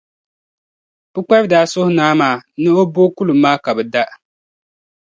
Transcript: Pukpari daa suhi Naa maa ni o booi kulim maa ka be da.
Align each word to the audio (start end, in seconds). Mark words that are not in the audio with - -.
Pukpari 1.13 1.47
daa 1.51 1.69
suhi 1.71 1.91
Naa 1.97 2.13
maa 2.19 2.37
ni 2.61 2.69
o 2.79 2.83
booi 2.93 3.13
kulim 3.15 3.39
maa 3.43 3.61
ka 3.63 3.71
be 3.77 3.83
da. 3.93 4.03